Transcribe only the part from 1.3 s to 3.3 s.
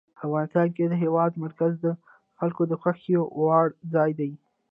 مرکز د خلکو د خوښې